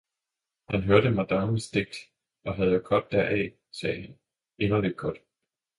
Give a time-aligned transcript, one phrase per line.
[0.69, 1.95] han hørte madammens digt
[2.43, 4.19] og havde godt deraf, sagde han,
[4.59, 5.17] inderlig godt.